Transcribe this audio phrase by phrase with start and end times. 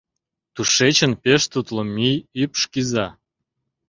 [0.53, 3.07] Тушечын пеш тутло мӱй ӱпш кӱза.